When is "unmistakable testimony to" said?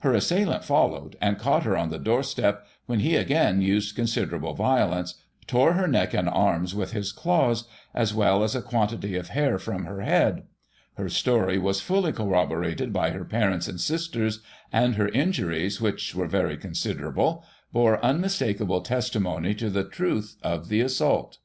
18.04-19.70